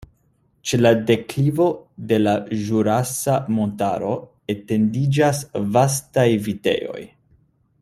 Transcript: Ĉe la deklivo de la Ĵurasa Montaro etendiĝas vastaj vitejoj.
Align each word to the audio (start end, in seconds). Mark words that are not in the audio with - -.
Ĉe 0.69 0.77
la 0.77 0.91
deklivo 1.09 1.67
de 2.11 2.17
la 2.21 2.33
Ĵurasa 2.69 3.37
Montaro 3.59 4.15
etendiĝas 4.55 5.43
vastaj 5.77 6.29
vitejoj. 6.49 7.01